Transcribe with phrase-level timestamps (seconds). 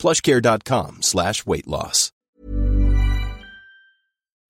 [0.00, 2.10] plushcare.com slash weight loss.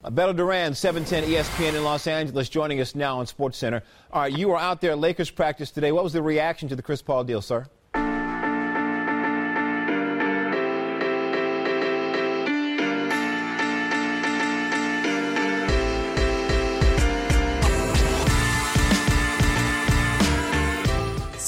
[0.02, 3.82] Beto Duran, 710 ESPN in Los Angeles, joining us now on Sports Center.
[4.10, 5.92] All right, you were out there at Lakers practice today.
[5.92, 7.66] What was the reaction to the Chris Paul deal, sir?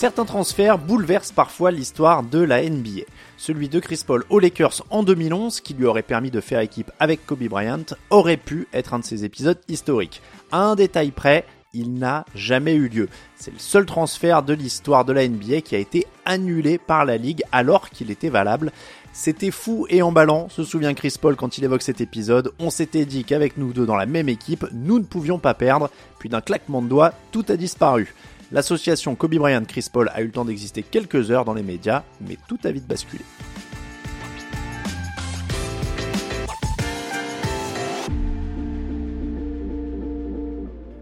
[0.03, 3.05] Certains transferts bouleversent parfois l'histoire de la NBA.
[3.45, 6.93] Celui de Chris Paul aux Lakers en 2011, qui lui aurait permis de faire équipe
[7.01, 10.23] avec Kobe Bryant, aurait pu être un de ces épisodes historiques.
[10.53, 13.09] À un détail près, il n'a jamais eu lieu.
[13.35, 17.17] C'est le seul transfert de l'histoire de la NBA qui a été annulé par la
[17.17, 18.71] Ligue alors qu'il était valable.
[19.13, 22.53] C'était fou et emballant, se souvient Chris Paul quand il évoque cet épisode.
[22.61, 25.91] On s'était dit qu'avec nous deux dans la même équipe, nous ne pouvions pas perdre.
[26.21, 28.15] Puis d'un claquement de doigts, tout a disparu.
[28.53, 32.37] L'association Kobe Bryant-Chris Paul a eu le temps d'exister quelques heures dans les médias, mais
[32.49, 33.25] tout a vite basculé.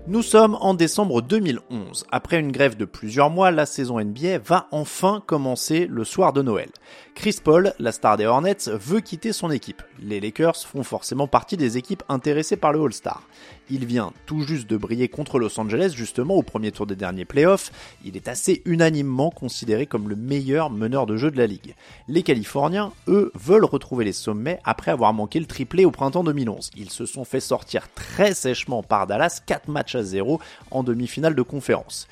[0.07, 2.05] Nous sommes en décembre 2011.
[2.11, 6.43] Après une grève de plusieurs mois, la saison NBA va enfin commencer le soir de
[6.43, 6.71] Noël.
[7.15, 9.83] Chris Paul, la star des Hornets, veut quitter son équipe.
[10.01, 13.23] Les Lakers font forcément partie des équipes intéressées par le All-Star.
[13.73, 17.25] Il vient tout juste de briller contre Los Angeles justement au premier tour des derniers
[17.25, 17.71] playoffs.
[18.05, 21.77] Il est assez unanimement considéré comme le meilleur meneur de jeu de la ligue.
[22.09, 26.73] Les Californiens, eux, veulent retrouver les sommets après avoir manqué le triplé au printemps 2011.
[26.77, 30.41] Ils se sont fait sortir très sèchement par Dallas 4 matchs à 0
[30.73, 32.09] en demi-finale de conférence.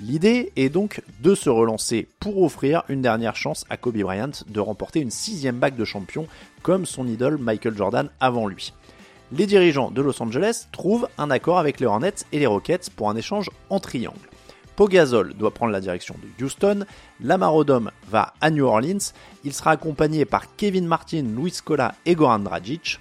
[0.00, 4.60] L'idée est donc de se relancer pour offrir une dernière chance à Kobe Bryant de
[4.60, 6.26] remporter une sixième bague de champion
[6.62, 8.72] comme son idole Michael Jordan avant lui
[9.32, 13.08] les dirigeants de Los Angeles trouvent un accord avec les Hornets et les Rockets pour
[13.08, 14.28] un échange en triangle.
[14.76, 16.84] Pogazol doit prendre la direction de Houston,
[17.20, 19.12] Lamar Odom va à New Orleans,
[19.44, 22.98] il sera accompagné par Kevin Martin, Luis Scola et Goran Dragic.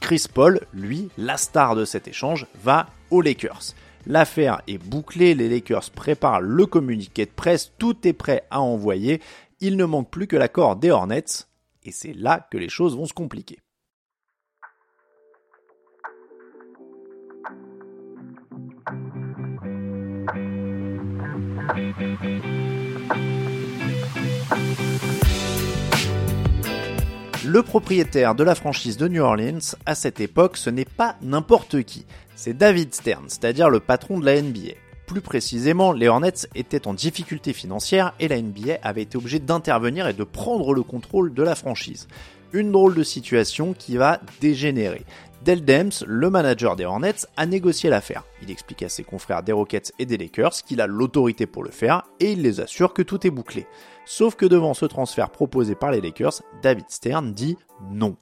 [0.00, 3.74] Chris Paul, lui, la star de cet échange, va aux Lakers.
[4.06, 9.20] L'affaire est bouclée, les Lakers préparent le communiqué de presse, tout est prêt à envoyer,
[9.60, 11.46] il ne manque plus que l'accord des Hornets,
[11.84, 13.58] et c'est là que les choses vont se compliquer.
[27.44, 31.82] Le propriétaire de la franchise de New Orleans, à cette époque, ce n'est pas n'importe
[31.82, 34.74] qui, c'est David Stern, c'est-à-dire le patron de la NBA.
[35.06, 40.06] Plus précisément, les Hornets étaient en difficulté financière et la NBA avait été obligée d'intervenir
[40.08, 42.08] et de prendre le contrôle de la franchise.
[42.52, 45.04] Une drôle de situation qui va dégénérer.
[45.44, 48.24] Del Dems, le manager des Hornets, a négocié l'affaire.
[48.42, 51.70] Il explique à ses confrères des Rockets et des Lakers qu'il a l'autorité pour le
[51.70, 53.66] faire et il les assure que tout est bouclé.
[54.04, 57.56] Sauf que devant ce transfert proposé par les Lakers, David Stern dit
[57.90, 58.16] non.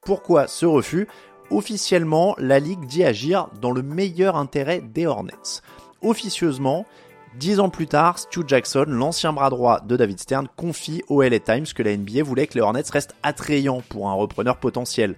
[0.00, 1.06] Pourquoi ce refus?
[1.50, 5.62] Officiellement, la Ligue dit agir dans le meilleur intérêt des Hornets.
[6.02, 6.86] Officieusement,
[7.38, 11.38] Dix ans plus tard, Stu Jackson, l'ancien bras droit de David Stern, confie au LA
[11.38, 15.16] Times que la NBA voulait que les Hornets restent attrayants pour un repreneur potentiel.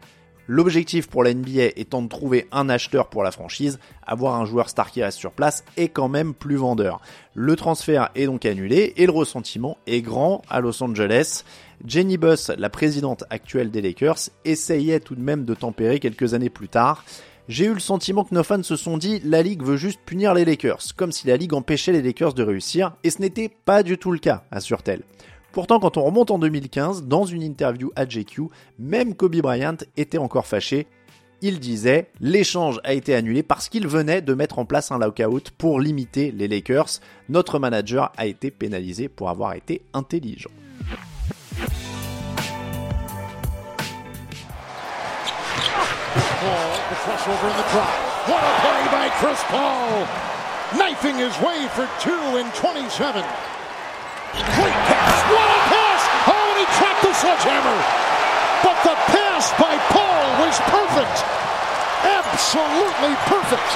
[0.49, 4.69] L'objectif pour la NBA étant de trouver un acheteur pour la franchise, avoir un joueur
[4.69, 7.01] star qui reste sur place est quand même plus vendeur.
[7.35, 11.45] Le transfert est donc annulé et le ressentiment est grand à Los Angeles.
[11.87, 16.51] Jenny Buss, la présidente actuelle des Lakers, essayait tout de même de tempérer quelques années
[16.51, 17.05] plus tard.
[17.49, 20.35] J'ai eu le sentiment que nos fans se sont dit la Ligue veut juste punir
[20.35, 23.83] les Lakers, comme si la Ligue empêchait les Lakers de réussir, et ce n'était pas
[23.83, 25.01] du tout le cas, assure-t-elle.
[25.53, 28.49] Pourtant, quand on remonte en 2015, dans une interview à JQ,
[28.79, 30.87] même Kobe Bryant était encore fâché.
[31.41, 35.51] Il disait l'échange a été annulé parce qu'il venait de mettre en place un lockout
[35.57, 37.01] pour limiter les Lakers.
[37.31, 40.51] Notre manager a été pénalisé pour avoir été intelligent.
[46.89, 47.93] The crossover and the drop.
[48.33, 50.09] What a play by Chris Paul.
[50.73, 52.89] Knifing his way for two in 27.
[54.57, 55.17] Great pass.
[55.29, 56.03] What a pass.
[56.33, 57.79] Oh, and he trapped the sledgehammer.
[58.65, 61.17] But the pass by Paul was perfect.
[62.09, 63.71] Absolutely perfect.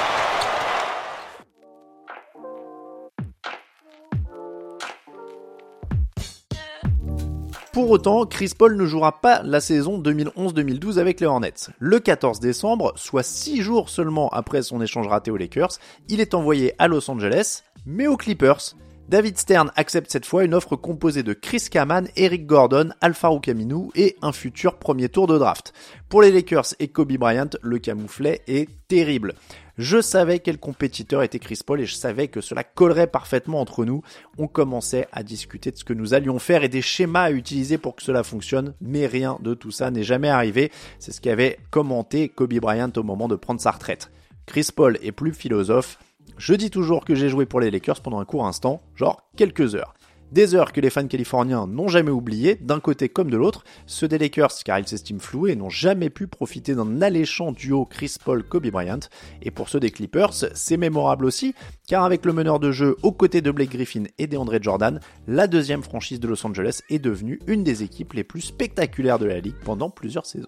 [7.73, 11.71] Pour autant, Chris Paul ne jouera pas la saison 2011-2012 avec les Hornets.
[11.79, 16.35] Le 14 décembre, soit 6 jours seulement après son échange raté aux Lakers, il est
[16.35, 18.75] envoyé à Los Angeles, mais aux Clippers.
[19.09, 23.91] David Stern accepte cette fois une offre composée de Chris Kaman, Eric Gordon, Alfaro Camino
[23.95, 25.73] et un futur premier tour de draft.
[26.09, 29.33] Pour les Lakers et Kobe Bryant, le camouflet est terrible.
[29.77, 33.85] Je savais quel compétiteur était Chris Paul et je savais que cela collerait parfaitement entre
[33.85, 34.03] nous.
[34.37, 37.79] On commençait à discuter de ce que nous allions faire et des schémas à utiliser
[37.79, 40.71] pour que cela fonctionne, mais rien de tout ça n'est jamais arrivé.
[40.99, 44.11] C'est ce qu'avait commenté Kobe Bryant au moment de prendre sa retraite.
[44.45, 45.97] Chris Paul est plus philosophe.
[46.37, 49.73] Je dis toujours que j'ai joué pour les Lakers pendant un court instant, genre quelques
[49.73, 49.95] heures.
[50.33, 54.07] Des heures que les fans californiens n'ont jamais oubliées, d'un côté comme de l'autre, ceux
[54.07, 58.71] des Lakers car ils s'estiment floués n'ont jamais pu profiter d'un alléchant duo Chris Paul-Kobe
[58.71, 59.01] Bryant.
[59.43, 61.53] Et pour ceux des Clippers, c'est mémorable aussi,
[61.87, 65.45] car avec le meneur de jeu aux côtés de Blake Griffin et d'Andre Jordan, la
[65.45, 69.39] deuxième franchise de Los Angeles est devenue une des équipes les plus spectaculaires de la
[69.39, 70.47] ligue pendant plusieurs saisons.